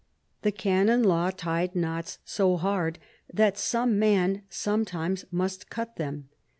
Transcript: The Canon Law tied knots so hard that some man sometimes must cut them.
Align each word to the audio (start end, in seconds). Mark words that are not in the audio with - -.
The 0.41 0.51
Canon 0.51 1.03
Law 1.03 1.29
tied 1.29 1.75
knots 1.75 2.17
so 2.25 2.57
hard 2.57 2.97
that 3.31 3.55
some 3.55 3.99
man 3.99 4.41
sometimes 4.49 5.25
must 5.29 5.69
cut 5.69 5.97
them. 5.97 6.27